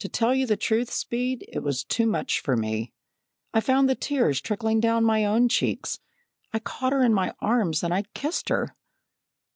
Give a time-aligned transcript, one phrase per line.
[0.00, 2.92] "To tell you the truth, Speed, it was too much for me.
[3.54, 5.98] I found the tears trickling down my own cheeks.
[6.52, 8.76] I caught her in my arms and kissed her."